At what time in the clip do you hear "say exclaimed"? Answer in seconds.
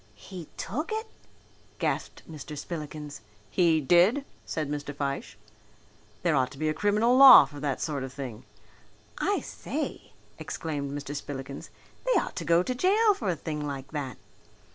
9.41-10.91